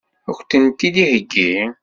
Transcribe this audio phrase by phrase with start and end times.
[0.29, 1.55] Ad k-tent-id-iheggi?